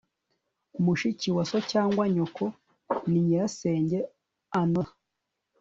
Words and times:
mushiki 0.83 1.29
wa 1.35 1.43
so 1.49 1.57
cyangwa 1.71 2.03
nyoko 2.13 2.43
ni 3.09 3.19
nyirasenge 3.25 3.99
anon 4.59 4.87